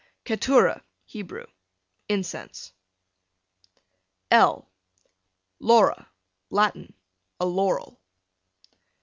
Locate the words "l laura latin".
4.31-6.95